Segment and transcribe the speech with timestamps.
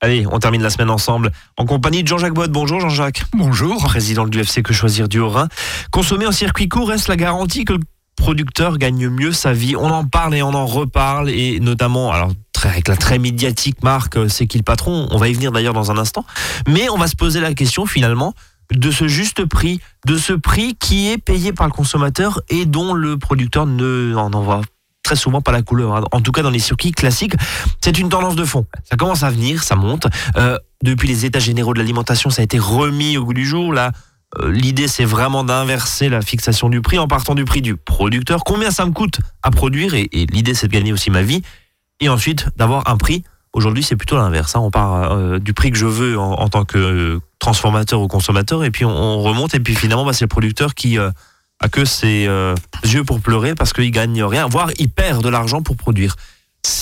[0.00, 2.52] Allez, on termine la semaine ensemble en compagnie de Jean-Jacques Bode.
[2.52, 3.24] Bonjour Jean-Jacques.
[3.32, 3.82] Bonjour.
[3.82, 5.48] Président du FC Que Choisir du Haut-Rhin.
[5.90, 7.80] Consommer en circuit court reste la garantie que le
[8.14, 9.74] producteur gagne mieux sa vie.
[9.74, 12.30] On en parle et on en reparle et notamment, alors
[12.62, 15.74] avec la très médiatique marque euh, C'est qui le patron On va y venir d'ailleurs
[15.74, 16.24] dans un instant.
[16.68, 18.34] Mais on va se poser la question finalement
[18.72, 22.94] de ce juste prix, de ce prix qui est payé par le consommateur et dont
[22.94, 24.60] le producteur ne en envoie
[25.08, 25.96] très souvent pas la couleur.
[25.96, 26.04] Hein.
[26.12, 27.32] En tout cas, dans les circuits classiques,
[27.80, 28.66] c'est une tendance de fond.
[28.84, 30.06] Ça commence à venir, ça monte.
[30.36, 33.72] Euh, depuis les états généraux de l'alimentation, ça a été remis au goût du jour.
[33.72, 33.92] Là,
[34.38, 38.44] euh, l'idée, c'est vraiment d'inverser la fixation du prix en partant du prix du producteur.
[38.44, 41.40] Combien ça me coûte à produire Et, l'idée, c'est de gagner aussi ma vie.
[42.00, 43.24] Et ensuite, d'avoir un prix.
[43.54, 44.56] Aujourd'hui, c'est plutôt l'inverse.
[44.56, 44.60] Hein.
[44.60, 48.70] On part euh, du prix que je veux en, tant que transformateur ou consommateur, et
[48.70, 49.54] puis on, remonte.
[49.54, 50.98] Et puis finalement, bah, c'est le producteur qui
[51.60, 52.54] a que ses euh,
[52.84, 56.14] yeux pour pleurer parce qu'il gagne rien, voire il perd de l'argent pour produire.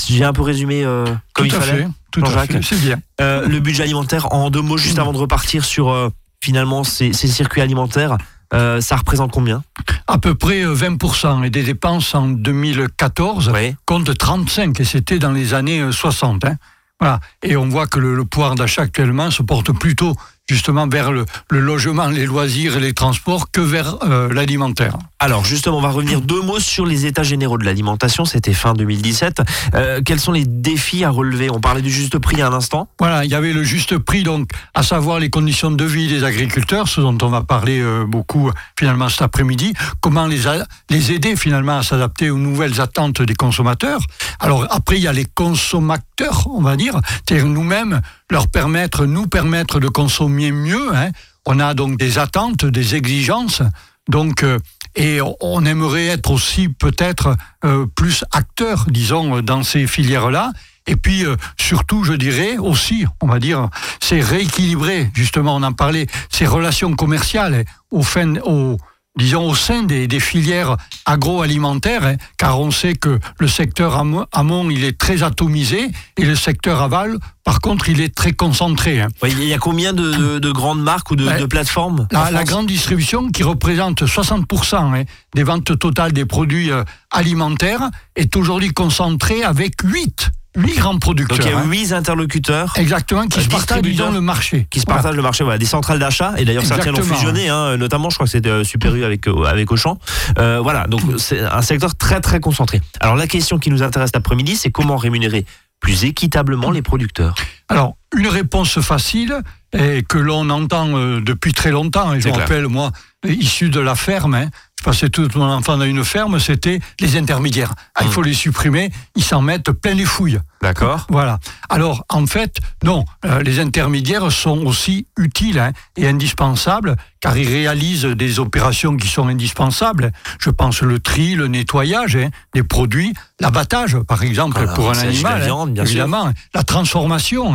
[0.08, 1.82] J'ai un peu résumé euh, comme tout il à fallait.
[1.82, 2.98] Fait, tout à fait, c'est bien.
[3.20, 6.10] Euh, le budget alimentaire, en deux mots, juste avant de repartir sur
[6.42, 8.16] finalement ces, circuits alimentaires,
[8.52, 9.62] ça représente combien?
[10.06, 13.52] À peu près 20% et des dépenses en 2014
[13.84, 16.44] compte 35 et c'était dans les années 60.
[16.44, 16.56] Hein.
[17.00, 17.20] Voilà.
[17.42, 20.16] Et on voit que le pouvoir d'achat actuellement se porte plutôt
[20.48, 24.98] justement vers le, logement, les loisirs et les transports que vers euh, l'alimentaire.
[25.18, 28.26] Alors justement, on va revenir deux mots sur les états généraux de l'alimentation.
[28.26, 29.40] C'était fin 2017.
[29.74, 31.48] Euh, quels sont les défis à relever?
[31.50, 32.88] On parlait du juste prix à un instant.
[32.98, 36.22] Voilà, il y avait le juste prix, donc à savoir les conditions de vie des
[36.22, 39.72] agriculteurs, ce dont on va parler euh, beaucoup finalement cet après-midi.
[40.02, 40.42] Comment les,
[40.90, 44.00] les aider finalement à s'adapter aux nouvelles attentes des consommateurs?
[44.38, 49.26] Alors après, il y a les consommateurs, on va dire, c'est-à-dire nous-mêmes leur permettre, nous
[49.26, 50.94] permettre de consommer mieux.
[50.94, 51.08] Hein.
[51.46, 53.62] On a donc des attentes, des exigences.
[54.08, 54.58] Donc, euh,
[54.96, 60.52] et on aimerait être aussi peut-être euh, plus acteurs, disons, dans ces filières-là.
[60.86, 63.68] Et puis euh, surtout, je dirais aussi, on va dire,
[64.00, 68.78] c'est rééquilibrer, justement, on en parlait, ces relations commerciales au, fin, au,
[69.16, 73.96] disons, au sein des, filières agroalimentaires, hein, car on sait que le secteur
[74.32, 79.00] amont, il est très atomisé, et le secteur aval, par contre, il est très concentré.
[79.00, 79.08] Hein.
[79.22, 83.42] il y a combien de, grandes marques ou de, ben, plateformes la, grande distribution, qui
[83.42, 90.30] représente 60% hein, des ventes totales des produits euh, alimentaires, est aujourd'hui concentrée avec 8
[90.56, 91.38] huit grands producteurs.
[91.38, 91.66] Donc il y a hein.
[91.66, 92.72] huit interlocuteurs.
[92.76, 94.66] Exactement, qui se partagent le marché.
[94.70, 96.34] Qui se partagent le marché, voilà, des centrales d'achat.
[96.38, 99.28] Et d'ailleurs, certains ont fusionné, hein, notamment, je crois que c'était euh, Super U avec,
[99.28, 99.98] euh, avec Auchan.
[100.38, 102.80] Euh, voilà, donc c'est un secteur très très concentré.
[103.00, 105.44] Alors la question qui nous intéresse l'après-midi, c'est comment rémunérer
[105.80, 107.34] plus équitablement les producteurs?
[107.68, 109.34] Alors, une réponse facile
[109.76, 110.86] et que l'on entend
[111.20, 112.92] depuis très longtemps, et je rappelle, moi,
[113.28, 117.16] issu de la ferme, hein, je passais tout mon enfant dans une ferme, c'était les
[117.16, 117.74] intermédiaires.
[117.94, 118.10] Ah, il hmm.
[118.12, 120.38] faut les supprimer, ils s'en mettent plein les fouilles.
[120.62, 121.06] D'accord.
[121.10, 121.38] Voilà.
[121.68, 127.48] Alors, en fait, non, euh, les intermédiaires sont aussi utiles hein, et indispensables, car ils
[127.48, 130.12] réalisent des opérations qui sont indispensables.
[130.38, 135.50] Je pense le tri, le nettoyage hein, des produits, l'abattage, par exemple, pour un animal,
[135.76, 137.54] évidemment, la transformation.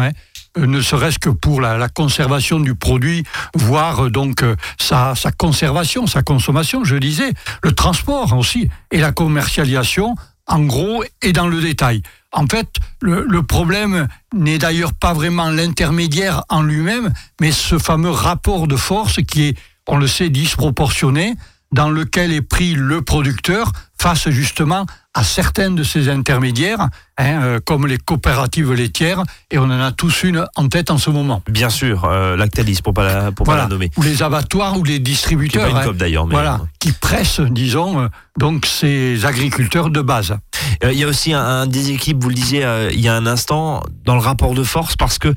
[0.57, 3.23] Euh, ne serait-ce que pour la, conservation du produit,
[3.55, 7.31] voire euh, donc euh, sa, conservation, sa consommation, je disais,
[7.63, 10.15] le transport aussi, et la commercialisation,
[10.47, 12.01] en gros, et dans le détail.
[12.33, 12.67] En fait,
[13.01, 18.75] le, le problème n'est d'ailleurs pas vraiment l'intermédiaire en lui-même, mais ce fameux rapport de
[18.75, 19.57] force qui est,
[19.87, 21.35] on le sait, disproportionné,
[21.71, 26.87] dans lequel est pris le producteur face justement à certaines de ces intermédiaires,
[27.17, 29.21] hein, euh, comme les coopératives laitières,
[29.51, 31.43] et on en a tous une en tête en ce moment.
[31.47, 33.91] Bien sûr, euh, Lactalis, pour pas la, pour pas la nommer.
[33.97, 35.69] Ou les abattoirs ou les distributeurs.
[35.69, 38.07] Qui, hein, d'ailleurs, voilà, euh, qui pressent, disons, euh,
[38.39, 40.37] donc ces agriculteurs de base.
[40.83, 43.83] Il y a aussi un, un déséquilibre, vous le disiez il y a un instant,
[44.05, 45.33] dans le rapport de force, parce que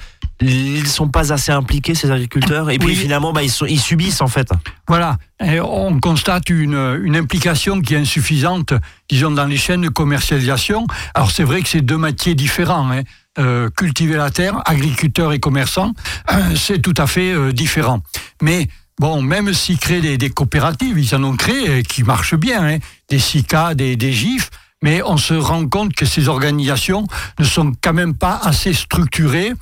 [0.48, 4.20] ils sont pas assez impliqués ces agriculteurs et puis finalement bah, ils, sont, ils subissent
[4.20, 4.48] en fait.
[4.88, 8.74] Voilà, on constate une, une, implication qui est insuffisante,
[9.08, 10.86] disons dans les chaînes de commercialisation.
[11.14, 12.90] Alors c'est vrai que c'est deux métiers différents.
[12.90, 13.02] Hein.
[13.40, 15.92] Euh, cultiver la terre, agriculteur et commerçant,
[16.32, 18.00] euh, c'est tout à fait euh, différent.
[18.42, 18.68] Mais
[19.00, 22.78] Bon, même s'ils créent des, coopératives, ils en ont créé qui marchent bien, hein.
[23.08, 24.50] des SICA, des, des GIF,
[24.84, 27.06] mais on se rend compte que ces organisations
[27.38, 29.52] ne sont quand même pas assez structurées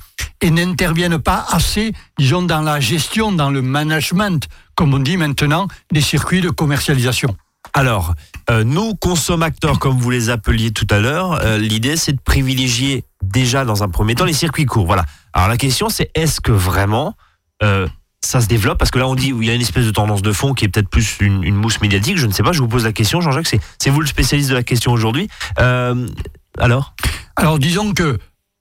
[0.41, 5.69] et n'interviennent pas assez, disons, dans la gestion, dans le management, comme on dit maintenant,
[5.93, 7.37] des circuits de commercialisation.
[7.73, 8.13] Alors,
[8.49, 13.05] euh, nous, consommateurs, comme vous les appeliez tout à l'heure, euh, l'idée c'est de privilégier
[13.23, 14.85] déjà dans un premier temps les circuits courts.
[14.85, 15.05] Voilà.
[15.31, 17.15] Alors la question c'est est-ce que vraiment
[17.63, 17.87] euh,
[18.25, 20.21] ça se développe Parce que là on dit il y a une espèce de tendance
[20.21, 22.17] de fond qui est peut-être plus une, mousse médiatique.
[22.17, 22.51] Je ne sais pas.
[22.51, 23.55] Je vous pose la question, Jean-Jacques.
[23.77, 25.27] C'est vous le spécialiste de la question aujourd'hui.
[25.57, 26.95] alors?
[27.35, 28.19] Alors disons que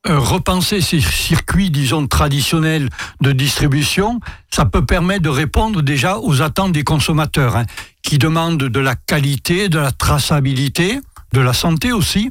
[0.09, 2.89] euh, repenser ces circuits, disons, traditionnels
[3.21, 4.19] de distribution,
[4.51, 7.67] ça peut permettre de répondre déjà aux attentes des consommateurs, hein,
[8.03, 10.99] qui demandent de la qualité, de la traçabilité,
[11.33, 12.31] de la santé aussi.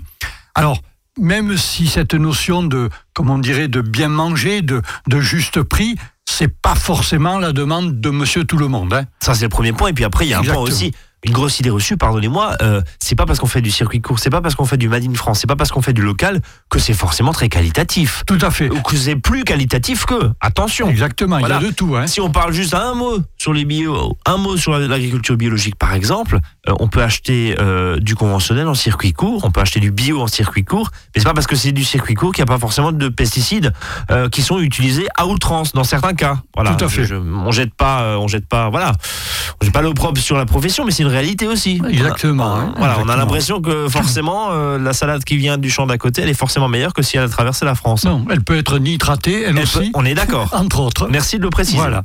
[0.54, 0.82] Alors,
[1.18, 5.96] même si cette notion de, comment on dirait, de bien manger, de, de juste prix,
[6.32, 8.94] c'est pas forcément la demande de monsieur tout le monde.
[8.94, 9.06] Hein.
[9.20, 9.90] Ça, c'est le premier point.
[9.90, 10.94] Et puis après, il y a un point aussi
[11.24, 14.30] une grosse idée reçue, pardonnez-moi, euh, c'est pas parce qu'on fait du circuit court, c'est
[14.30, 16.42] pas parce qu'on fait du Made in France, c'est pas parce qu'on fait du local
[16.70, 18.24] que c'est forcément très qualitatif.
[18.26, 18.70] Tout à fait.
[18.70, 20.32] Ou que c'est plus qualitatif que.
[20.40, 20.90] Attention.
[20.90, 21.96] Exactement, il y a de tout.
[21.96, 22.08] Hein.
[22.08, 25.94] Si on parle juste un mot sur les bio, un mot sur l'agriculture biologique par
[25.94, 29.92] exemple, euh, on peut acheter euh, du conventionnel en circuit court, on peut acheter du
[29.92, 32.50] bio en circuit court, mais c'est pas parce que c'est du circuit court qu'il n'y
[32.50, 33.74] a pas forcément de pesticides
[34.10, 36.38] euh, qui sont utilisés à outrance dans certains cas.
[36.56, 36.76] Voilà.
[36.76, 37.08] Tout à fait.
[37.14, 38.94] on jette pas, on jette pas, voilà,
[39.60, 41.82] on jette pas l'opprobre sur la profession, mais c'est une réalité aussi.
[41.88, 42.56] Exactement.
[42.56, 42.74] Hein.
[42.78, 46.22] Voilà, on a l'impression que forcément euh, la salade qui vient du champ d'à côté,
[46.22, 48.06] elle est forcément meilleure que si elle a traversé la France.
[48.06, 49.92] Non, elle peut être nitratée, elle, aussi.
[49.94, 50.50] on est d'accord.
[50.54, 51.08] Entre autres.
[51.10, 51.78] Merci de le préciser.
[51.78, 52.04] Voilà.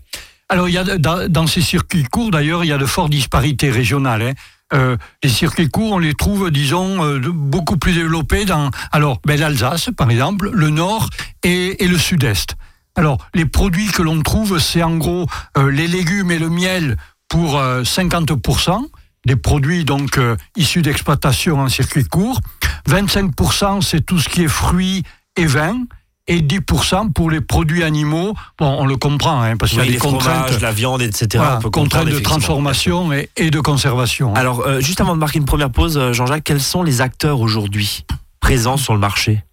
[0.49, 0.85] Alors, il y a,
[1.29, 4.23] dans, ces circuits courts, d'ailleurs, il y a de fortes disparités régionales.
[4.23, 4.33] Hein.
[4.73, 9.39] Euh, les circuits courts, on les trouve, disons, euh, beaucoup plus développés dans alors ben,
[9.39, 11.09] l'Alsace, par exemple, le Nord
[11.43, 12.55] et, et le Sud-Est.
[12.95, 15.27] Alors, les produits que l'on trouve, c'est en gros
[15.71, 16.97] les légumes et le miel
[17.29, 18.87] pour 50%,
[19.27, 22.41] des produits donc euh, issus d'exploitation en circuit court.
[22.89, 25.03] 25% c'est tout ce qui est fruits
[25.37, 25.83] et vins
[26.29, 28.35] et 10% pour les produits animaux.
[28.59, 31.45] Bon, on le comprend, hein, parce qu'il y a des contraintes, la viande, etc.
[31.73, 34.31] contraintes de transformation et, de conservation.
[34.31, 34.39] Hein.
[34.39, 37.41] Alors, euh, juste avant de marquer une première pause, euh, Jean-Jacques, quels sont les acteurs
[37.41, 38.05] aujourd'hui
[38.41, 39.45] présents sur le marché?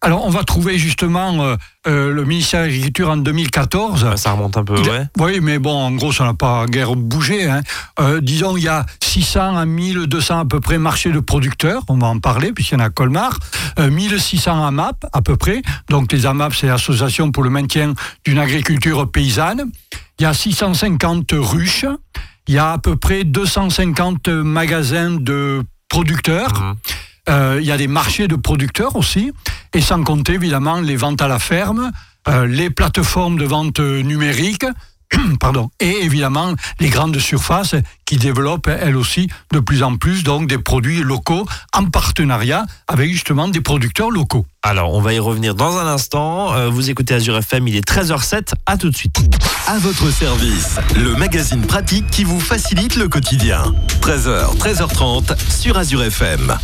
[0.00, 1.56] Alors, on va trouver justement euh,
[1.88, 4.14] euh, le ministère de l'Agriculture en 2014.
[4.14, 5.06] ça remonte un peu, ouais.
[5.18, 7.50] Oui, mais bon, en gros, ça n'a pas guère bougé.
[7.50, 7.62] Hein.
[7.98, 11.98] Euh, disons, il y a 600 à 1200 à peu près marchés de producteurs, on
[11.98, 13.38] va en parler, puisqu'il y en a à Colmar.
[13.78, 15.62] 1600 AMAP, à peu près.
[15.88, 19.70] Donc, les AMAP, c'est l'Association pour le maintien d'une agriculture paysanne.
[20.20, 21.86] Il y a 650 ruches.
[22.46, 26.52] Il y a à peu près 250 magasins de producteurs.
[26.52, 26.74] Mmh.
[27.28, 29.32] Euh, il y a des marchés de producteurs aussi,
[29.74, 31.90] et sans compter évidemment les ventes à la ferme,
[32.28, 34.64] euh, les plateformes de vente numérique,
[35.40, 37.74] pardon, et évidemment les grandes surfaces
[38.04, 43.10] qui développent elles aussi de plus en plus donc des produits locaux en partenariat avec
[43.10, 44.46] justement des producteurs locaux.
[44.62, 46.52] Alors, on va y revenir dans un instant.
[46.52, 48.52] Euh, vous écoutez Azure FM, il est 13h07.
[48.66, 49.16] À tout de suite.
[49.66, 53.72] À votre service, le magazine pratique qui vous facilite le quotidien.
[54.02, 56.58] 13h, 13h30 sur Azure FM.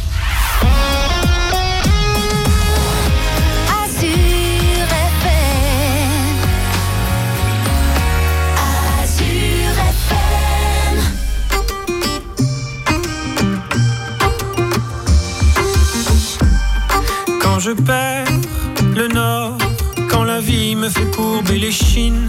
[20.85, 22.29] Me fait courber les chines,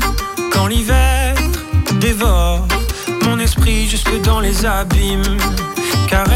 [0.54, 1.36] quand l'hiver
[2.00, 2.66] dévore
[3.24, 5.38] mon esprit jusque dans les abîmes.
[6.08, 6.32] Caresse,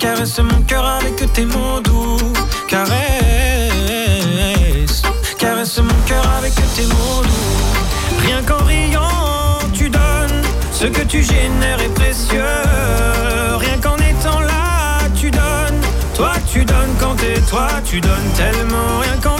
[0.00, 2.18] caresse mon cœur avec tes mots doux.
[2.66, 2.90] Caresse,
[5.38, 7.60] caresse mon cœur avec tes mots doux.
[8.24, 10.42] Rien qu'en riant, tu donnes
[10.72, 12.42] ce que tu génères est précieux.
[13.58, 15.80] Rien qu'en étant là, tu donnes
[16.16, 19.39] toi tu donnes quand t'es toi, tu donnes tellement rien qu'en.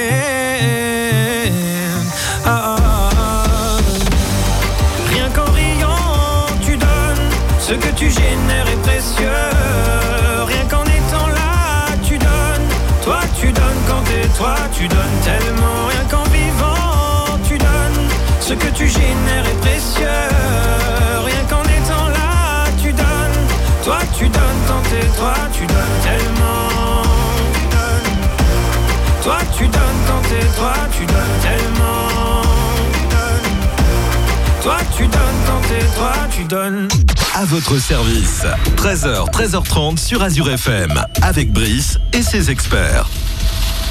[18.73, 20.05] Tu génères est précieux.
[21.25, 23.47] Rien qu'en étant là, tu donnes.
[23.83, 27.03] Toi, tu donnes quand t'es toi, tu donnes tellement.
[29.23, 32.41] Toi, tu donnes quand t'es toi, tu donnes tellement.
[34.63, 36.87] Toi, tu donnes quand t'es toi, tu donnes.
[37.35, 38.43] À votre service.
[38.77, 40.93] 13h, 13h30 sur Azure FM.
[41.21, 43.07] Avec Brice et ses experts.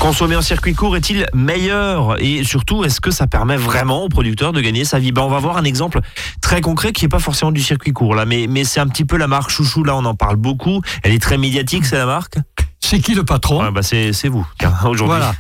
[0.01, 2.17] Consommer en circuit court est-il meilleur?
[2.23, 5.13] Et surtout, est-ce que ça permet vraiment au producteur de gagner sa vie?
[5.13, 6.01] Ben, On va voir un exemple
[6.41, 9.05] très concret qui n'est pas forcément du circuit court, là, mais, mais c'est un petit
[9.05, 10.81] peu la marque Chouchou, là on en parle beaucoup.
[11.03, 12.39] Elle est très médiatique, c'est la marque?
[12.81, 13.63] C'est qui le patron?
[13.63, 14.47] Ouais, bah, c'est, c'est vous,
[14.87, 15.19] aujourd'hui.
[15.19, 15.35] Voilà.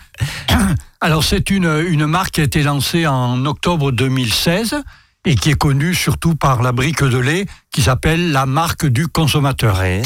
[1.00, 4.76] Alors c'est une, une marque qui a été lancée en octobre 2016
[5.24, 9.08] et qui est connue surtout par la brique de lait qui s'appelle la marque du
[9.08, 9.78] consommateur.
[9.78, 10.02] Ouais.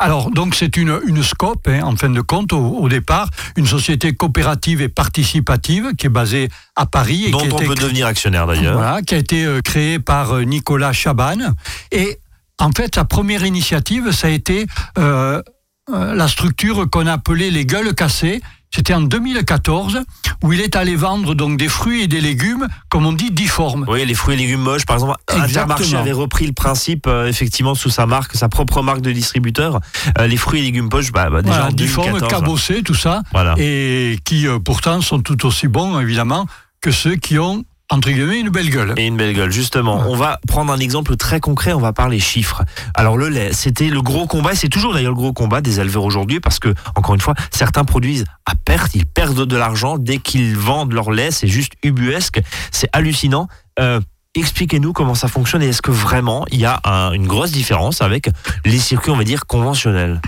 [0.00, 3.66] Alors, donc, c'est une, une SCOP, hein, en fin de compte, au, au départ, une
[3.66, 7.24] société coopérative et participative qui est basée à Paris.
[7.26, 8.74] Et Dont qui on peut devenir actionnaire d'ailleurs.
[8.74, 11.54] Voilà, qui a été euh, créée par euh, Nicolas Chaban.
[11.90, 12.18] Et
[12.60, 14.66] en fait, sa première initiative, ça a été
[14.98, 15.42] euh,
[15.92, 18.40] euh, la structure qu'on appelait les gueules cassées.
[18.74, 20.00] C'était en 2014,
[20.44, 23.86] où il est allé vendre donc des fruits et des légumes, comme on dit, difformes.
[23.88, 25.74] Oui, les fruits et légumes moches, par exemple, Exactement.
[25.74, 29.80] Intermarché avait repris le principe, euh, effectivement, sous sa marque, sa propre marque de distributeur.
[30.18, 32.42] Euh, les fruits et légumes poches, bah, bah, déjà Voilà, en difformes, 2014.
[32.42, 33.22] cabossés, tout ça.
[33.32, 33.54] Voilà.
[33.56, 36.46] Et qui euh, pourtant sont tout aussi bons, évidemment,
[36.82, 38.94] que ceux qui ont, entre guillemets, une belle gueule.
[38.96, 40.04] Et une belle gueule, justement.
[40.08, 42.62] On va prendre un exemple très concret, on va parler chiffres.
[42.94, 45.80] Alors le lait, c'était le gros combat, et c'est toujours d'ailleurs le gros combat des
[45.80, 49.96] éleveurs aujourd'hui, parce que, encore une fois, certains produisent à perte, ils perdent de l'argent
[49.98, 52.40] dès qu'ils vendent leur lait, c'est juste ubuesque,
[52.70, 53.48] c'est hallucinant.
[53.80, 54.00] Euh,
[54.34, 58.02] Expliquez-nous comment ça fonctionne et est-ce que vraiment il y a un- une grosse différence
[58.02, 58.28] avec
[58.64, 60.20] les circuits, on va dire, conventionnels?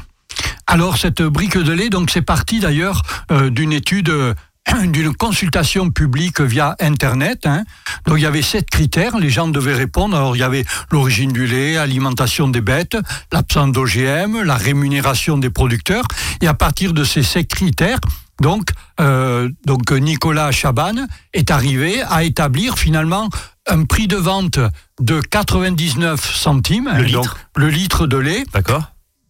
[0.67, 4.35] Alors cette brique de lait, donc c'est parti d'ailleurs euh, d'une étude, euh,
[4.85, 7.47] d'une consultation publique via Internet.
[7.47, 7.65] hein.
[8.07, 10.17] Donc il y avait sept critères, les gens devaient répondre.
[10.17, 12.97] Alors il y avait l'origine du lait, alimentation des bêtes,
[13.33, 16.05] l'absence d'OGM, la rémunération des producteurs.
[16.41, 17.99] Et à partir de ces sept critères,
[18.41, 20.95] donc, euh, donc Nicolas Chaban
[21.35, 23.29] est arrivé à établir finalement
[23.69, 24.59] un prix de vente
[24.99, 27.37] de 99 centimes, Le donc litre.
[27.57, 28.45] le litre de lait,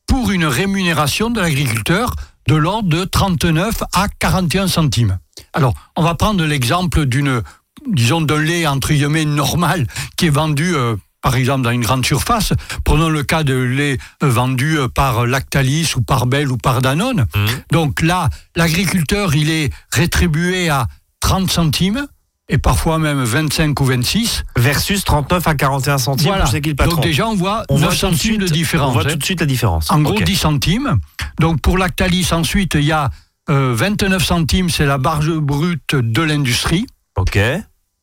[0.07, 2.15] pour une rémunération de l'agriculteur
[2.51, 5.21] de l'ordre de 39 à 41 centimes.
[5.53, 7.43] Alors, on va prendre l'exemple d'une,
[7.87, 10.75] disons, d'un lait entre guillemets normal qui est vendu.
[10.75, 12.53] euh, par exemple, dans une grande surface,
[12.85, 16.83] prenons le cas de lait euh, vendu euh, par Lactalis ou par Bell ou par
[16.83, 17.27] Danone.
[17.37, 17.47] Mhm.
[17.71, 20.89] Donc là, l'agriculteur, il est rétribué à
[21.21, 22.09] 30 centimes
[22.51, 24.43] et parfois même 25 ou 26.
[24.57, 26.43] Versus 39 à 41 centimes Voilà.
[26.43, 28.37] pour c'est qui le patron Donc déjà, on voit on 9 voit tout de centimes
[28.39, 28.91] de différence.
[28.91, 29.13] On voit hein.
[29.13, 29.91] tout de suite la différence.
[29.91, 30.25] En gros, Ok.
[30.25, 30.99] 10 centimes.
[31.39, 33.11] Donc pour Lactalis, ensuite, il y a
[33.49, 36.87] euh, 29 centimes, c'est la marge brute de l'industrie.
[37.17, 37.39] Ok.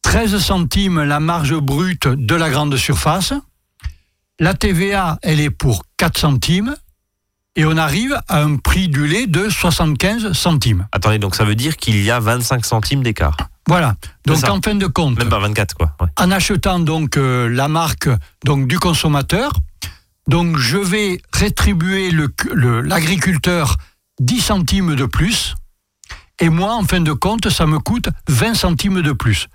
[0.02, 3.34] 13 centimes, la marge brute de la grande surface.
[4.40, 6.76] La TVA, elle est pour 4 centimes.
[7.60, 10.88] Et on arrive à un prix du lait de 75 centimes.
[10.92, 13.36] Attendez, donc ça veut dire qu'il y a 25 centimes d'écart.
[13.68, 13.96] Voilà.
[14.26, 15.96] Donc en fin de compte, Même pas 24, quoi.
[16.00, 16.08] Ouais.
[16.18, 18.10] en achetant donc euh, la marque
[18.46, 19.52] donc du consommateur,
[20.28, 23.76] donc je vais rétribuer le- le- l'agriculteur
[24.22, 25.56] 10 centimes de plus,
[26.40, 29.48] et moi, en fin de compte, ça me coûte 20 centimes de plus.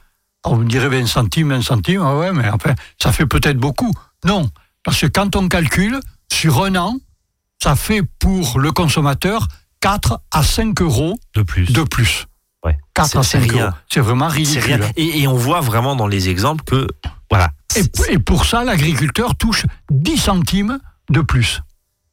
[0.44, 3.58] Alors, vous me direz 20 centimes, 20 centimes, ah ouais, mais enfin, ça fait peut-être
[3.58, 3.92] beaucoup.
[4.24, 4.50] Non,
[4.82, 6.00] parce que quand on calcule,
[6.32, 6.96] sur un an,
[7.62, 9.46] ça fait pour le consommateur
[9.80, 11.66] 4 à 5 euros De plus.
[11.72, 12.26] de plus.
[12.64, 12.76] Ouais.
[12.94, 13.64] 4 à C'est- c'est 5 rien.
[13.66, 13.74] euros.
[13.88, 14.74] C'est vraiment ridicule.
[14.82, 14.90] rien.
[14.96, 16.86] Et, et on voit vraiment dans les exemples que,
[17.30, 17.50] voilà.
[18.08, 20.78] Et, pour ça, l'agriculteur touche 10 centimes
[21.10, 21.60] de plus.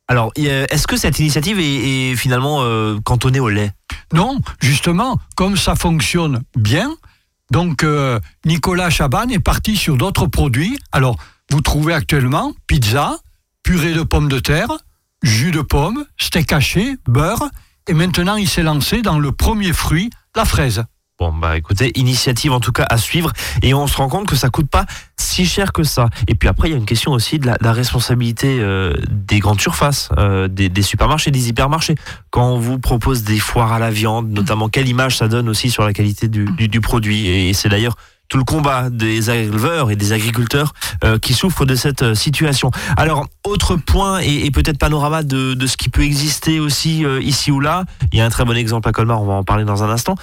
[0.07, 3.71] Alors, a- est-ce que cette initiative est, est finalement euh, cantonnée au lait?
[4.13, 6.95] Non, justement, comme ça fonctionne bien,
[7.51, 10.79] donc euh, Nicolas Chaban est parti sur d'autres produits.
[10.91, 11.17] Alors,
[11.51, 13.17] vous trouvez actuellement pizza,
[13.63, 14.71] purée de pommes de terre,
[15.23, 17.49] jus de pomme, steak haché, beurre,
[17.87, 20.83] et maintenant il s'est lancé dans le premier fruit, la fraise.
[21.19, 23.33] Bon, bah écoutez, initiative en tout cas à suivre.
[23.61, 24.85] Et on se rend compte que ça coûte pas
[25.17, 26.07] si cher que ça.
[26.29, 28.93] Et puis après, il y a une question aussi de la, de la responsabilité euh,
[29.09, 31.95] des grandes surfaces, euh, des, des supermarchés, des hypermarchés.
[32.29, 35.69] Quand on vous propose des foires à la viande, notamment, quelle image ça donne aussi
[35.69, 37.27] sur la qualité du, du- du produit?
[37.27, 37.97] Et c'est d'ailleurs
[38.29, 40.73] tout le combat des éleveurs et des agriculteurs
[41.21, 42.71] qui souffrent de cette situation.
[42.95, 47.59] Alors, autre point et, peut-être panorama de, de, ce qui peut exister aussi ici ou
[47.59, 47.85] là.
[48.11, 49.89] Il y a un très bon exemple à Colmar, on va en parler dans un
[49.89, 50.15] instant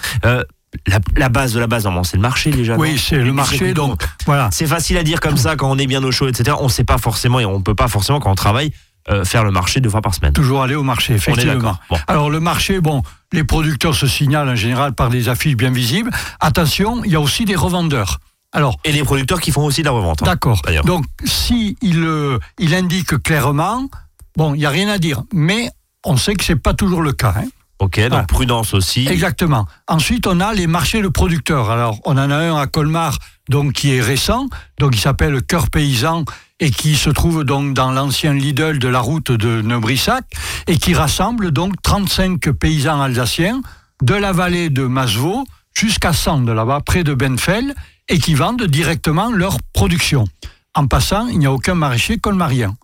[1.15, 2.75] la, base de la base, c'est le marché déjà.
[2.77, 4.49] Oui, c'est le marché, donc voilà.
[4.51, 6.57] C'est facile à dire comme ça quand on est bien au chaud, etc.
[6.59, 8.71] On ne sait pas forcément et on ne peut pas forcément quand on travaille
[9.09, 10.33] euh, faire le marché deux fois par semaine.
[10.33, 11.77] Toujours aller au marché, effectivement.
[12.07, 13.03] Alors le marché, bon,
[13.33, 16.11] les producteurs se signalent en général par des affiches bien visibles.
[16.39, 18.19] Attention, il y a aussi des revendeurs.
[18.53, 20.23] Alors, et les producteurs qui font aussi de la revente.
[20.23, 20.61] Hein, d'accord.
[20.85, 23.89] Donc, si il, euh, il indique clairement,
[24.37, 25.69] bon, il n'y a rien à dire, mais
[26.05, 27.33] on sait que c'est pas toujours le cas.
[27.37, 27.47] Hein.
[27.79, 29.07] Ok, donc prudence aussi.
[29.07, 29.67] Exactement.
[29.87, 31.69] Ensuite, on a les marchés de producteurs.
[31.69, 33.19] Alors, on en a un à Colmar,
[33.49, 34.47] donc qui est récent,
[34.79, 36.25] donc il s'appelle Cœur Paysan
[36.59, 40.25] et qui se trouve donc dans l'ancien Lidl de la route de Neubrissac
[40.67, 43.61] et qui rassemble donc 35 paysans alsaciens
[44.01, 47.75] de la vallée de Masvaux jusqu'à Sand, là-bas, près de Benfell,
[48.09, 50.25] et qui vendent directement leur production.
[50.73, 52.75] En passant, il n'y a aucun maraîcher colmarien.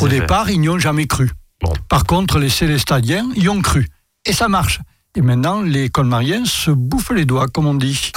[0.00, 1.30] Au départ, ils n'y ont jamais cru.
[1.88, 3.88] Par contre, les Célestadiens y ont cru
[4.26, 4.80] et ça marche.
[5.16, 8.12] Et maintenant, les colmariens se bouffent les doigts, comme on dit.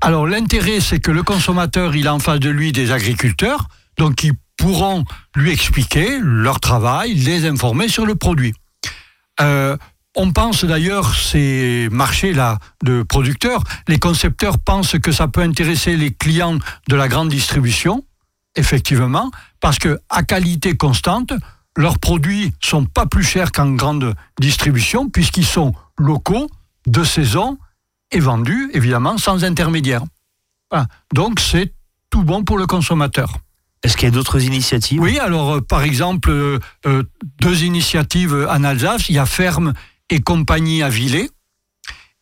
[0.00, 4.24] Alors, l'intérêt, c'est que le consommateur, il a en face de lui des agriculteurs, donc
[4.24, 5.04] ils pourront
[5.36, 8.52] lui expliquer leur travail, les informer sur le produit.
[9.40, 9.76] Euh,
[10.16, 16.12] on pense d'ailleurs ces marchés-là de producteurs, les concepteurs pensent que ça peut intéresser les
[16.12, 18.04] clients de la grande distribution,
[18.56, 19.30] effectivement,
[19.60, 21.32] parce que à qualité constante,
[21.76, 26.48] leurs produits sont pas plus chers qu'en grande distribution puisqu'ils sont locaux,
[26.88, 27.58] de saison
[28.10, 30.02] et vendus évidemment sans intermédiaire.
[31.14, 31.72] Donc c'est
[32.10, 33.38] tout bon pour le consommateur.
[33.82, 35.00] Est-ce qu'il y a d'autres initiatives?
[35.00, 37.04] Oui, alors euh, par exemple, euh, euh,
[37.40, 39.72] deux initiatives en Alsace, il y a Ferme
[40.10, 41.30] et compagnie à Villers.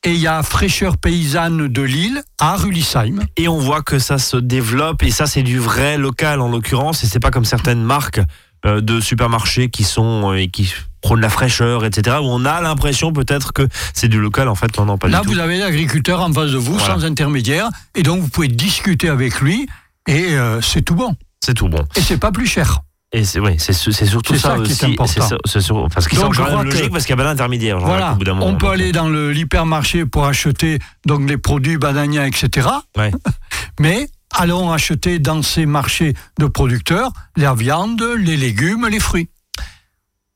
[0.05, 3.25] Et il y a Fraîcheur paysanne de Lille à Rulisheim.
[3.37, 7.02] Et on voit que ça se développe, et ça c'est du vrai local en l'occurrence,
[7.02, 8.21] et c'est pas comme certaines marques
[8.64, 10.73] de supermarchés qui sont et qui
[11.07, 12.17] prônent la fraîcheur, etc.
[12.21, 15.21] Où on a l'impression peut-être que c'est du local, en fait, non, non pas Là,
[15.21, 19.09] du vous avez l'agriculteur en face de vous, sans intermédiaire, et donc vous pouvez discuter
[19.09, 19.69] avec lui,
[20.09, 21.14] et euh, c'est tout bon.
[21.45, 21.85] C'est tout bon.
[21.95, 22.81] Et c'est pas plus cher.
[23.12, 24.77] Et c'est oui, c'est surtout ça, ça, aussi.
[24.77, 25.29] Qui est important.
[25.47, 27.79] Sur, parce qu'ils sont quand même logiques parce qu'il y a pas d'intermédiaire.
[27.79, 32.66] Voilà, on peut aller dans l'hypermarché pour acheter donc les produits bananiens, etc.
[32.99, 33.12] Ouais.
[33.81, 39.29] Mais allons acheter dans ces marchés de producteurs la viande, les légumes, les fruits.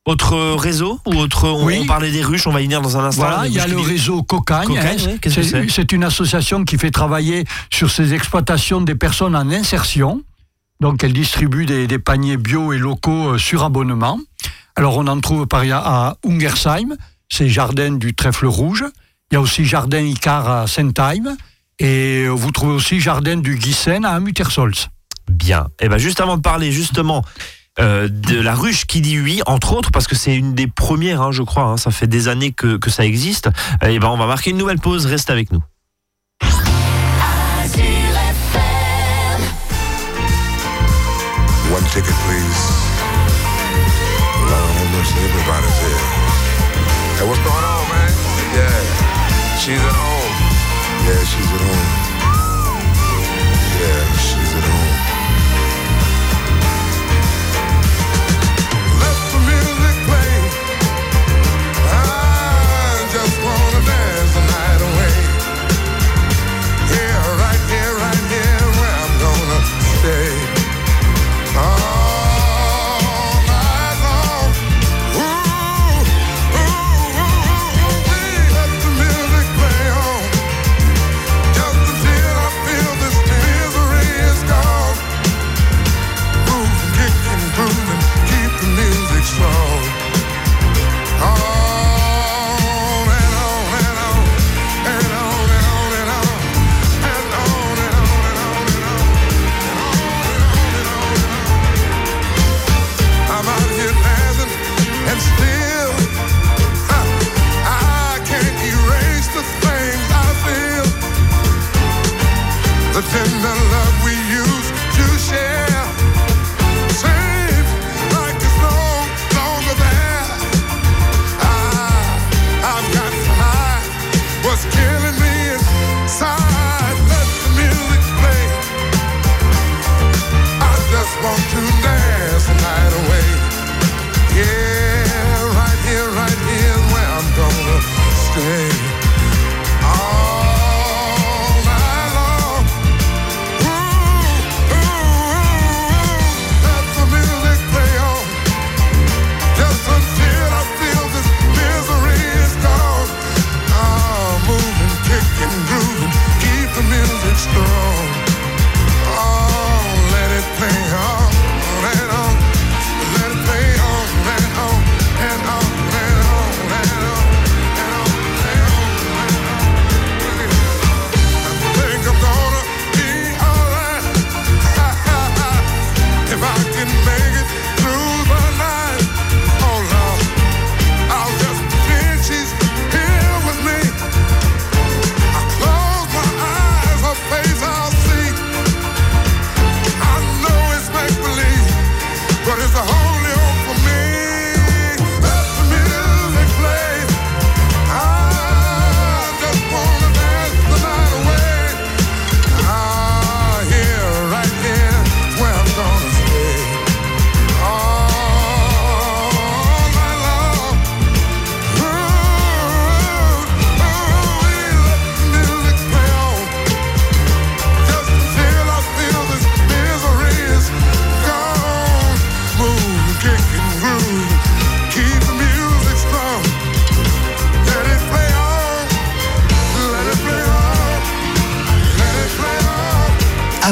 [0.05, 3.21] Autre réseau ou autre on, parlait des ruches, on va y venir dans un instant.
[3.21, 4.79] Voilà, il y a le réseau Cocagne.
[4.79, 4.95] Hein,
[5.69, 10.23] c'est une association qui fait travailler sur ces exploitations des personnes en insertion.
[10.79, 14.19] Donc elle distribue des, paniers bio et locaux euh, sur abonnement.
[14.75, 16.97] Alors on en trouve par à Ungersheim,
[17.29, 18.85] c'est Jardin du Trèfle Rouge.
[19.31, 21.37] Il y a aussi Jardin Icar à Sentheim.
[21.77, 24.73] Et vous trouvez aussi Jardin du Guissen à Muttersols.
[25.29, 25.67] Bien.
[25.79, 27.23] Et eh bien juste avant de parler justement
[27.79, 31.21] euh, de la ruche qui dit oui, entre autres, parce que c'est une des premières,
[31.21, 33.47] hein, je crois, hein, ça fait des années que, ça existe,
[33.81, 35.61] et eh ben on va marquer une nouvelle pause, reste avec nous.
[41.73, 42.81] One ticket, please.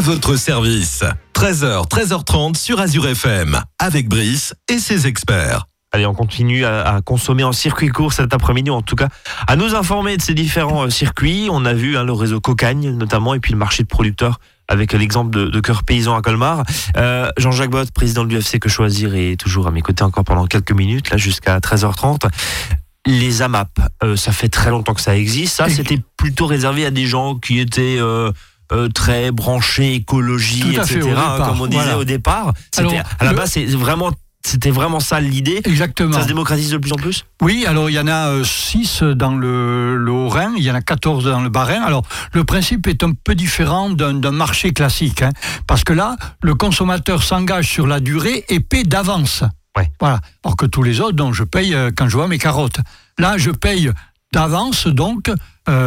[0.10, 1.04] Votre service.
[1.36, 5.67] 13h, 13h30 sur Azure FM, avec Brice et ses experts.
[5.91, 9.10] Allez, on continue à, consommer en circuit court cet après-midi, en tout cas
[9.45, 11.48] à nous informer de ces différents euh, circuits.
[11.52, 14.93] On a vu hein, le réseau Cocagne notamment, et puis le marché de producteurs avec
[14.93, 16.63] l'exemple de, Cœur Paysan à Colmar.
[16.98, 20.48] Euh, Jean-Jacques Bott, président de l'UFC Que Choisir, est toujours à mes côtés encore pendant
[20.48, 22.30] quelques minutes, là jusqu'à 13h30
[23.06, 25.56] les AMAP, euh, ça fait très longtemps que ça existe.
[25.56, 27.98] Ça, c'était plutôt réservé à des gens qui étaient
[28.72, 31.02] euh, très branché écologie, etc.
[31.38, 32.54] comme on disait au départ.
[32.78, 34.12] à la base, c'est vraiment
[34.46, 35.62] c'était vraiment ça l'idée.
[35.66, 36.14] Exactement.
[36.14, 37.26] Ça se démocratise de plus en plus?
[37.42, 40.76] Oui, alors il y en a 6 euh, dans le, le Haut-Rhin, il y en
[40.76, 41.82] a 14 dans le Bas-Rhin.
[41.82, 42.04] Alors
[42.34, 45.32] le principe est un peu différent d'un marché classique, hein,
[45.68, 49.44] parce que là, le consommateur s'engage sur la durée et paie d'avance.
[49.78, 49.92] Ouais.
[50.00, 50.20] Voilà.
[50.44, 52.80] Alors que tous les autres, donc, je paye euh, quand je vois mes carottes.
[53.18, 53.92] Là, je paye
[54.32, 55.32] d'avance, donc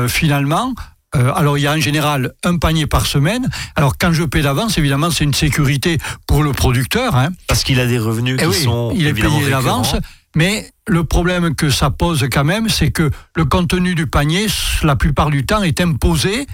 [0.09, 0.75] finalement,
[1.15, 3.49] euh, alors il y a en général un panier par semaine.
[3.77, 7.17] Alors quand je paie d'avance, évidemment, c'est une sécurité pour le producteur.
[7.17, 7.31] Hein.
[7.49, 9.95] Parce qu'il a des revenus eh qui sont il est payé d'avance.
[10.35, 14.47] Mais le problème que ça pose quand même, c'est que le contenu du panier,
[14.83, 16.47] la plupart du temps, est imposé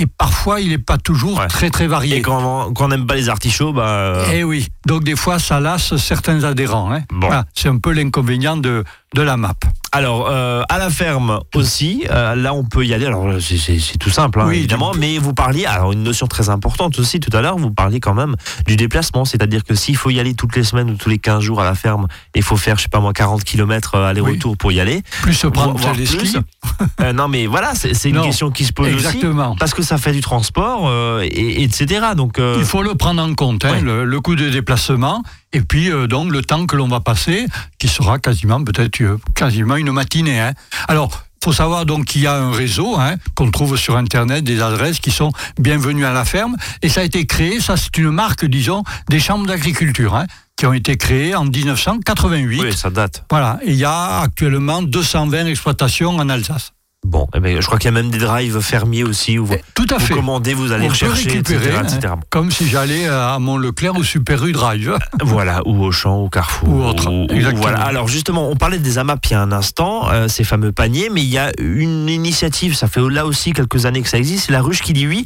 [0.00, 2.16] et parfois il n'est pas toujours très très varié.
[2.16, 3.86] Et quand on n'aime pas les artichauts, bah.
[3.86, 6.92] Euh, eh oui, donc des fois ça lasse certains adhérents.
[6.92, 7.44] Hein.
[7.54, 8.82] c'est un peu l'inconvénient de,
[9.14, 9.54] de la map.
[9.92, 13.06] Alors, euh, à la ferme aussi, euh, là on peut y aller.
[13.06, 17.18] Alors, c'est tout simple, hein, évidemment, mais vous parliez, alors une notion très importante aussi
[17.18, 18.36] tout à l'heure, vous parliez quand même
[18.68, 21.42] du déplacement, c'est-à-dire que s'il faut y aller toutes les semaines ou tous les 15
[21.42, 24.56] jours à la ferme, il faut faire, je sais pas moi, 40 km euh, aller-retour
[24.56, 25.02] pour y aller.
[25.22, 26.36] Plus se prendre les skis.
[27.14, 29.50] non, mais voilà, c'est une question qui se pose exactement.
[29.50, 29.58] aussi.
[29.58, 30.88] Parce que ça fait du transport,
[31.22, 32.10] et, etc.
[32.16, 36.32] Donc, il faut le prendre en compte, hein, le, coût de déplacement et puis donc
[36.32, 37.46] le temps que l'on va passer,
[37.78, 38.98] qui sera quasiment peut-être
[39.34, 40.40] quasiment une matinée.
[40.40, 40.52] Hein.
[40.88, 44.60] Alors, faut savoir donc qu'il y a un réseau hein, qu'on trouve sur Internet, des
[44.60, 46.56] adresses qui sont bienvenues à la ferme.
[46.82, 50.14] Et ça a été créé, ça c'est une marque, disons, des chambres d'agriculture.
[50.14, 52.60] Hein, qui ont été créées en 1988.
[52.60, 53.24] Oui, ça date.
[53.30, 56.72] Voilà, et il y a actuellement 220 exploitations en Alsace.
[57.06, 59.54] Bon, eh ben, je crois qu'il y a même des drives fermiers aussi où vous,
[59.54, 63.96] eh, Tout à vous commandez, vous allez rechercher, etc., hein, comme si j'allais à Mont-Leclerc
[63.96, 64.98] ou Super U Drive.
[65.22, 66.68] voilà, ou au champ, ou Carrefour.
[66.68, 67.10] Ou autre.
[67.56, 67.80] voilà.
[67.80, 71.08] Alors justement, on parlait des AMAP il y a un instant, euh, ces fameux paniers,
[71.10, 74.46] mais il y a une initiative, ça fait là aussi quelques années que ça existe,
[74.46, 75.24] c'est la ruche qui dit oui,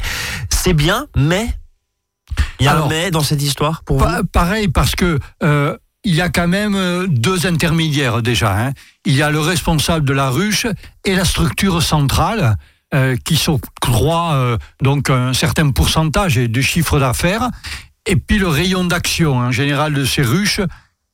[0.50, 1.48] c'est bien, mais
[2.60, 4.24] il y a un mais dans cette histoire pour vous?
[4.32, 8.56] Pareil, parce que euh, il y a quand même euh, deux intermédiaires déjà.
[8.56, 8.72] Hein.
[9.04, 10.66] Il y a le responsable de la ruche
[11.04, 12.56] et la structure centrale
[12.94, 17.50] euh, qui s'octroie euh, donc un certain pourcentage du chiffre d'affaires.
[18.06, 20.60] Et puis le rayon d'action en général de ces ruches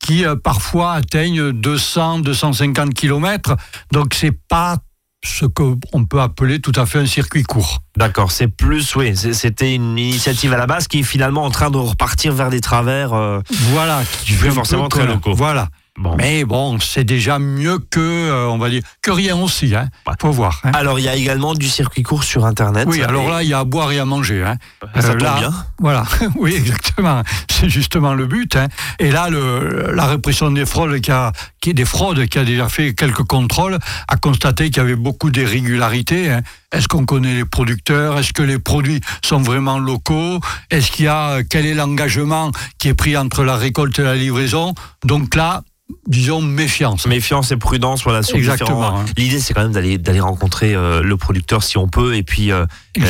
[0.03, 3.55] qui parfois atteignent 200, 250 km.
[3.91, 4.77] Donc c'est pas
[5.23, 7.79] ce qu'on peut appeler tout à fait un circuit court.
[7.95, 11.69] D'accord, c'est plus, oui, c'était une initiative à la base qui est finalement en train
[11.69, 13.13] de repartir vers des travers.
[13.13, 13.39] Euh,
[13.71, 15.33] voilà, qui fait forcément très locaux.
[15.33, 15.69] Voilà.
[16.17, 19.75] Mais bon, c'est déjà mieux que, euh, on va dire, que rien aussi.
[19.75, 19.89] Hein.
[20.19, 20.61] Faut voir.
[20.63, 20.71] Hein.
[20.73, 22.87] Alors, il y a également du circuit court sur Internet.
[22.89, 24.43] Oui, alors là, il y a à boire et à manger.
[24.43, 24.57] Hein.
[24.99, 25.53] Ça euh, tombe bien.
[25.79, 26.03] Voilà,
[26.35, 27.23] oui, exactement.
[27.49, 28.55] C'est justement le but.
[28.55, 28.67] Hein.
[28.99, 32.69] Et là, le, la répression des fraudes qui a, qui, des fraudes, qui a déjà
[32.69, 36.31] fait quelques contrôles, a constaté qu'il y avait beaucoup d'irrégularités.
[36.31, 36.41] Hein.
[36.71, 38.17] Est-ce qu'on connaît les producteurs?
[38.17, 40.39] Est-ce que les produits sont vraiment locaux?
[40.69, 44.15] Est-ce qu'il y a quel est l'engagement qui est pris entre la récolte et la
[44.15, 44.73] livraison?
[45.03, 45.63] Donc là,
[46.07, 47.05] disons, méfiance.
[47.07, 49.05] Méfiance et prudence, voilà, sur Exactement, hein.
[49.17, 52.51] L'idée, c'est quand même d'aller d'aller rencontrer euh, le producteur si on peut, et puis
[52.51, 52.65] euh,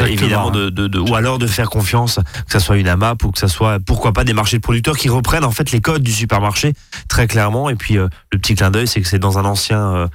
[0.07, 3.31] évidemment, de, de- de- ou alors de faire confiance, que ça soit une AMAP ou
[3.31, 6.03] que ça soit, pourquoi pas, des marchés de producteurs qui reprennent en fait les codes
[6.03, 6.73] du supermarché
[7.07, 7.69] très clairement.
[7.69, 10.09] Et puis euh, le petit clin d'œil, c'est que c'est dans un ancien.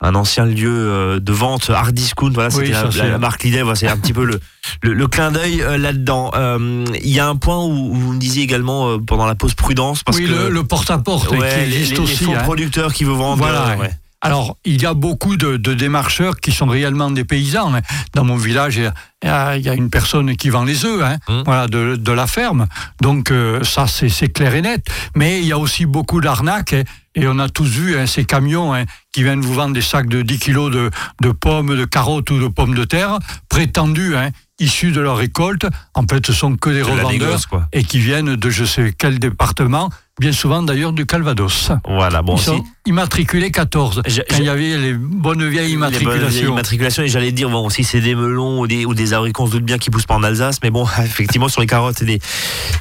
[0.00, 3.42] Un ancien lieu euh, de vente hard discount voilà Oui, c'était la, c'est- la marque
[3.44, 4.40] Lidl voilà, c'est un petit peu le,
[4.82, 8.12] le, le clin d'œil euh, là-dedans Euh, il y a un point où, où vous
[8.12, 11.70] me disiez également euh, pendant la pause prudence parce oui, que le, porte-à-porte ouais, qui
[11.70, 12.24] les, existe les- les aussi.
[12.24, 12.42] faux hein.
[12.42, 13.76] producteurs qui vous vendent Voilà.
[13.78, 13.90] ouais.
[14.22, 17.72] Alors, il y a beaucoup de, de démarcheurs qui sont réellement des paysans.
[17.74, 17.80] hein.
[18.14, 21.02] Dans mon village, il y a- il y, a, une personne qui vend les œufs,
[21.02, 21.42] hein, Hum.
[21.44, 22.66] voilà, de, de la ferme.
[23.00, 24.84] Donc, euh, ça, c'est clair et net.
[25.14, 26.72] Mais il y a aussi beaucoup d'arnaques.
[26.72, 26.82] hein,
[27.14, 28.74] et on a tous vu hein, ces camions
[29.16, 30.90] qui viennent vous vendre des sacs de 10 kilos de,
[31.22, 34.28] de pommes, de carottes ou de pommes de terre, prétendus hein,
[34.60, 35.64] issus de leur récolte.
[35.94, 37.66] En fait, ce sont que des De revendeurs négoce, quoi.
[37.72, 39.88] et qui viennent de je sais quel département,
[40.20, 41.70] bien souvent d'ailleurs du Calvados.
[41.88, 44.02] Voilà, bon, Ils sont immatriculés 14.
[44.06, 46.52] Je- quand il y avait les bonnes vieilles les bonnes vieilles immatriculations.
[46.52, 49.46] immatriculations, et j'allais dire, bon, si c'est des melons ou des, ou des haricots, on
[49.46, 52.04] se doute bien qu'ils poussent pas en Alsace, mais bon, effectivement, sur les carottes et
[52.04, 52.18] les,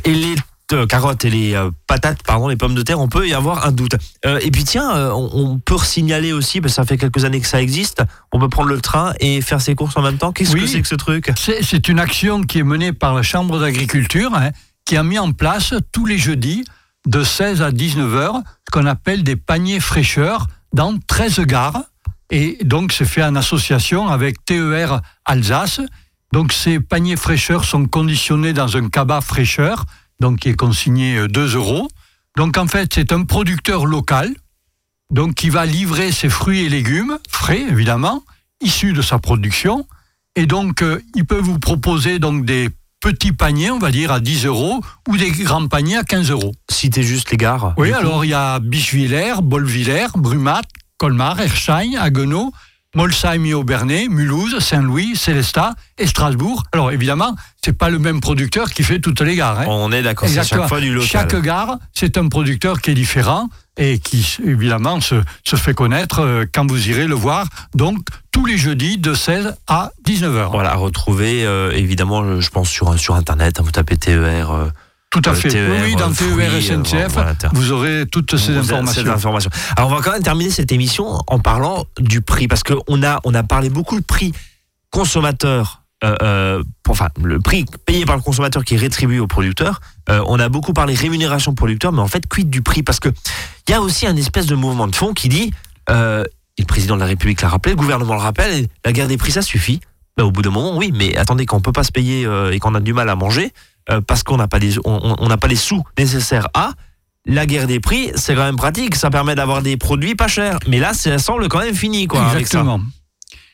[0.03, 0.35] et les
[0.73, 3.65] euh, carottes et les euh, patates, pardon, les pommes de terre, on peut y avoir
[3.67, 3.95] un doute.
[4.25, 7.39] Euh, et puis tiens, on, on peut signaler aussi, parce que ça fait quelques années
[7.41, 10.31] que ça existe, on peut prendre le train et faire ses courses en même temps.
[10.31, 10.61] Qu'est-ce Oui.
[10.61, 11.31] que c'est que ce truc?
[11.37, 14.49] C'est c'est une action qui est menée par la Chambre d'agriculture, hein,
[14.85, 16.63] qui a mis en place tous les jeudis
[17.07, 18.35] de 16 à 19 heures
[18.67, 21.83] ce qu'on appelle des paniers fraîcheurs dans 13 gares.
[22.31, 25.79] Et donc, c'est fait en association avec TER Alsace.
[26.33, 29.85] Donc, ces paniers fraîcheurs sont conditionnés dans un cabas fraîcheur,
[30.19, 31.87] donc qui est consigné euh, 2 euros.
[32.37, 34.33] Donc, en fait, c'est un producteur local,
[35.11, 38.23] donc qui va livrer ses fruits et légumes, frais évidemment,
[38.61, 39.87] issus de sa production.
[40.35, 44.19] Et donc, euh, il peut vous proposer donc des petits paniers, on va dire, à
[44.19, 46.53] 10 euros, ou des grands paniers à 15 euros.
[46.69, 47.73] Citez juste les gares.
[47.77, 50.63] Oui, alors il y a Bischwiller, Bolvillers, Brumat,
[50.97, 52.51] Colmar, Erschein, Haguenau,
[52.95, 56.63] Molsheim et Aubernay, Mulhouse, Saint-Louis, Célestat et Strasbourg.
[56.71, 59.59] Alors évidemment, c'est pas le même producteur qui fait toutes les gares.
[59.59, 59.65] hein.
[59.67, 61.07] On est d'accord, c'est chaque fois du local.
[61.07, 66.19] Chaque gare, c'est un producteur qui est différent et qui, évidemment, se, se fait connaître
[66.21, 67.45] euh, quand vous irez le voir.
[67.73, 67.99] Donc,
[68.31, 70.51] tous les jeudis de 16 à 19 heures.
[70.51, 74.51] Voilà, à retrouver euh, évidemment, je pense sur sur internet, hein, vous tapez TER.
[74.51, 74.69] euh,
[75.21, 75.47] Tout à euh, fait.
[75.49, 79.03] TER, oui, dans euh, TER euh, SNCF, voilà, ter- vous aurez toutes ces informations.
[79.03, 79.49] ces informations.
[79.77, 83.01] Alors on va quand même terminer cette émission en parlant du prix parce que on
[83.03, 84.33] a on a parlé beaucoup de prix
[84.91, 85.81] consommateur.
[86.03, 89.79] euh, euh, pour- enfin, le prix payé par le consommateur qui est rétribué au producteur.
[90.09, 92.83] Euh, on a beaucoup parlé rémunération producteur, mais en fait, quid du prix?
[92.83, 93.09] Parce que
[93.67, 95.51] il y a aussi un espèce de mouvement de fond qui dit,
[95.89, 99.07] et le président de la République l'a rappelé, le gouvernement le rappelle, et la guerre
[99.07, 99.79] des prix, ça suffit.
[100.17, 102.59] Ben, au bout d'un moment, oui, mais attendez, quand on peut pas se payer et
[102.59, 103.51] qu'on a du mal à manger,
[103.89, 106.71] euh, parce qu'on n'a pas les, on, on- pas les sous nécessaires à,
[107.25, 108.95] la guerre des prix, c'est quand même pratique.
[108.95, 110.59] Ça permet d'avoir des produits pas chers.
[110.67, 112.21] Mais là, ça semble quand même fini, quoi.
[112.21, 112.59] avec ça.
[112.59, 112.81] Exactement.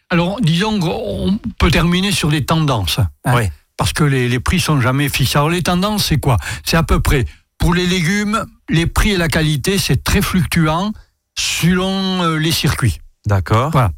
[0.10, 3.00] Alors, disons qu'on peut terminer sur les tendances.
[3.00, 3.52] hein, Ouais.
[3.78, 5.36] Parce que les, les prix sont jamais fixes.
[5.38, 6.38] Alors, les tendances, c'est quoi?
[6.65, 7.26] C'est à peu près,
[7.58, 10.91] pour les légumes, les prix et la qualité, c'est très fluctuant
[11.39, 13.00] selon euh, les circuits.
[13.26, 13.72] D'accord.
[13.72, 13.91] Voilà.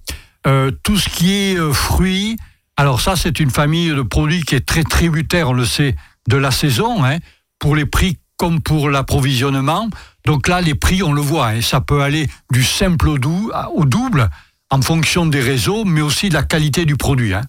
[0.46, 2.38] Euh, tout ce qui est euh, fruits,
[2.78, 5.96] alors ça, c'est une famille de produits qui est très tributaire, on le sait,
[6.30, 7.18] de la saison, hein,
[7.60, 9.90] pour les prix comme pour l'approvisionnement.
[10.26, 13.52] Donc là, les prix, on le voit, hein, ça peut aller du simple au, dou-
[13.76, 14.30] au double
[14.70, 17.34] en fonction des réseaux, mais aussi de la qualité du produit.
[17.34, 17.42] hein.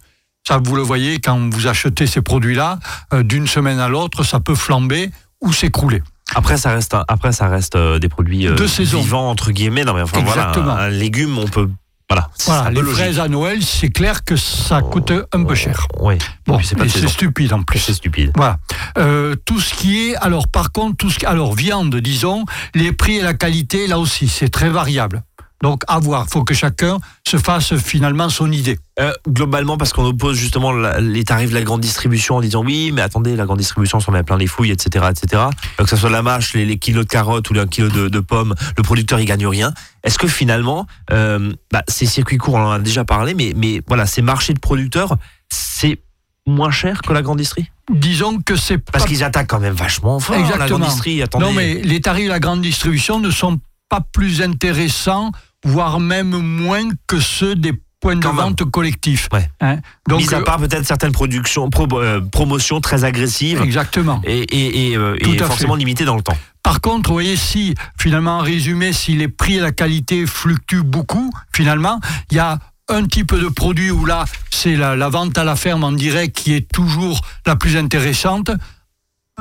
[0.47, 2.79] Ça, vous le voyez, quand vous achetez ces produits-là,
[3.15, 5.11] euh, d'une semaine à l'autre, ça peut flamber
[5.41, 6.03] ou s'écrouler.
[6.35, 9.01] Après, ça reste, après, ça reste euh, des produits euh, De saison.
[9.01, 9.85] vivants entre guillemets.
[9.85, 10.65] Non, mais enfin Exactement.
[10.67, 11.71] voilà, un, un légume, on peut,
[12.11, 12.29] voilà.
[12.45, 12.97] Voilà, les logique.
[12.97, 15.87] fraises à Noël, c'est clair que ça coûte un peu cher.
[16.01, 16.19] Oui.
[16.47, 17.79] Bon, c'est stupide en plus.
[17.79, 18.33] C'est stupide.
[18.37, 18.59] Voilà.
[18.99, 22.93] Euh, tout ce qui est, alors par contre, tout ce qui, alors viande, disons, les
[22.93, 25.23] prix et la qualité, là aussi, c'est très variable.
[25.65, 28.79] Donc à voir, faut que chacun se fasse finalement son idée.
[29.01, 32.63] Euh, globalement, parce qu'on oppose justement la- les tarifs de la grande distribution en disant
[32.63, 35.45] oui, mais attendez, la grande distribution s'en met plein les fouilles, etc., etc.
[35.79, 38.21] Que ce soit la mâche, les, les kilos de carottes ou les kilos de, de
[38.21, 39.73] pommes, le producteur il gagne rien.
[40.03, 43.81] Est-ce que finalement, euh, bah, ces circuits courts, on en a déjà parlé, mais mais
[43.89, 45.17] voilà, ces marchés de producteurs,
[45.49, 45.99] c'est
[46.47, 49.73] moins cher que la grande distrie Disons que c'est Parce pas qu'ils attaquent quand même
[49.73, 50.69] vachement fort la Exactement.
[50.79, 51.23] grande distrie.
[51.23, 51.43] Attendez.
[51.47, 53.59] Non, mais les tarifs de la grande distribution ne sont
[53.91, 55.31] pas plus intéressants,
[55.65, 59.29] voire même moins que ceux des points de vente collectifs.
[59.33, 59.49] Ouais.
[59.63, 63.63] Hein Donc, Mis à part peut-être certaines productions, pro- euh, promotions très agressives.
[63.63, 64.21] exactement.
[64.25, 66.37] Et, et, et, euh, et forcément limitées dans le temps.
[66.63, 70.83] Par contre, vous voyez, si, finalement, en résumé, si les prix et la qualité fluctuent
[70.83, 72.01] beaucoup, finalement,
[72.31, 72.59] il y a
[72.91, 76.37] un type de produit où là, c'est la, la vente à la ferme en direct
[76.37, 78.51] qui est toujours la plus intéressante.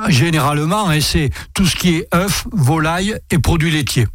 [0.07, 4.07] Généralement, et c'est tout ce qui est œufs, volailles et produits laitiers.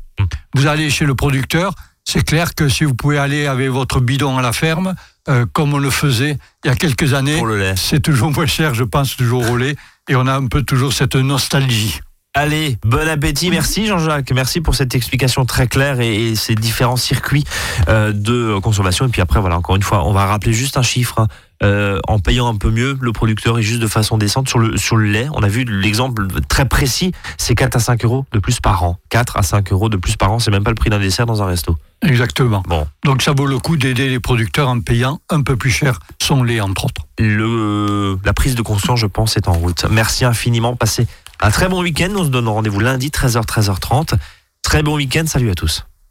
[0.54, 1.72] Vous allez chez le producteur,
[2.10, 4.94] c'est clair que si vous pouvez aller avec votre bidon à la ferme,
[5.28, 7.38] euh, comme on le faisait il y a quelques années,
[7.76, 9.76] c'est toujours moins cher, je pense, toujours au lait,
[10.08, 12.00] et on a un peu toujours cette nostalgie.
[12.34, 13.50] Allez, bon appétit.
[13.50, 14.30] Merci Jean-Jacques.
[14.32, 17.44] Merci pour cette explication très claire et, et ces différents circuits
[17.88, 19.06] euh, de consommation.
[19.06, 21.18] Et puis après, voilà, encore une fois, on va rappeler juste un chiffre.
[21.18, 21.26] hein.
[21.64, 24.76] Euh, en payant un peu mieux, le producteur est juste de façon décente sur le,
[24.76, 25.26] sur le lait.
[25.34, 28.98] On a vu l'exemple très précis, c'est 4 à 5 euros de plus par an.
[29.08, 31.26] 4 à 5 euros de plus par an, c'est même pas le prix d'un dessert
[31.26, 31.76] dans un resto.
[32.02, 32.62] Exactement.
[32.68, 35.98] Bon, Donc ça vaut le coup d'aider les producteurs en payant un peu plus cher
[36.22, 37.02] son lait, entre autres.
[37.18, 39.84] le, la prise de conscience, je pense, est en route.
[39.90, 40.76] Merci infiniment.
[40.76, 41.06] Passez
[41.40, 42.10] un très bon week-end.
[42.16, 44.14] On se donne rendez-vous lundi, 13h, 13h30.
[44.62, 45.24] Très bon week-end.
[45.26, 45.87] Salut à tous.